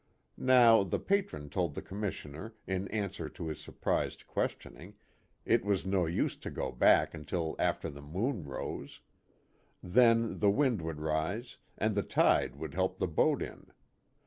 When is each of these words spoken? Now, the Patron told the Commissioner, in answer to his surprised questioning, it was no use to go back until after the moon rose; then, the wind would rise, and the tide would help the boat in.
Now, 0.39 0.81
the 0.83 0.97
Patron 0.97 1.51
told 1.51 1.75
the 1.75 1.81
Commissioner, 1.83 2.55
in 2.65 2.87
answer 2.87 3.29
to 3.29 3.47
his 3.49 3.59
surprised 3.61 4.25
questioning, 4.25 4.95
it 5.45 5.63
was 5.63 5.85
no 5.85 6.07
use 6.07 6.35
to 6.37 6.49
go 6.49 6.71
back 6.71 7.13
until 7.13 7.55
after 7.59 7.87
the 7.87 8.01
moon 8.01 8.43
rose; 8.45 9.01
then, 9.83 10.39
the 10.39 10.49
wind 10.49 10.81
would 10.81 10.99
rise, 11.01 11.57
and 11.77 11.93
the 11.93 12.01
tide 12.01 12.55
would 12.55 12.73
help 12.73 12.97
the 12.97 13.07
boat 13.07 13.43
in. 13.43 13.67